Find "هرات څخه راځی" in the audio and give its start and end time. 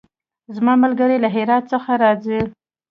1.35-2.39